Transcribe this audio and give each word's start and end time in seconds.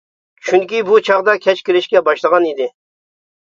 چۈنكى 0.45 0.79
بۇ 0.87 0.97
چاغدا 1.09 1.35
كەچ 1.43 1.61
كىرىشكە 1.69 2.03
باشلىغان 2.09 2.49
ئىدى. 2.53 2.69